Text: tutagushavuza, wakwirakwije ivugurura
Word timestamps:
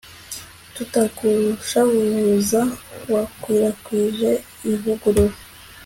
tutagushavuza, 0.75 2.61
wakwirakwije 3.13 4.31
ivugurura 4.71 5.35